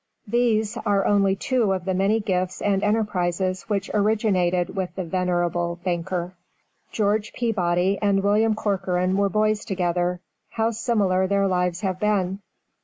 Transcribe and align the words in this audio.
These 0.27 0.77
are 0.77 1.05
only 1.05 1.35
two 1.35 1.73
of 1.73 1.85
the 1.85 1.93
many 1.93 2.19
gifts 2.19 2.59
and 2.59 2.81
enterprises 2.81 3.69
which 3.69 3.91
originated 3.93 4.75
with 4.75 4.95
the 4.95 5.03
venerable 5.03 5.77
banker. 5.83 6.33
George 6.91 7.33
Peabody 7.33 7.99
and 8.01 8.23
William 8.23 8.55
Corcoran 8.55 9.15
were 9.15 9.29
boys 9.29 9.63
together; 9.63 10.19
how 10.49 10.71
similar 10.71 11.27
their 11.27 11.45
lives 11.45 11.81
have 11.81 11.99
been. 11.99 12.39